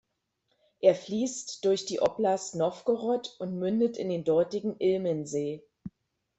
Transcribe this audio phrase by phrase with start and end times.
[0.79, 5.63] Er fließt durch die Oblast Nowgorod und mündet in den dortigen Ilmensee.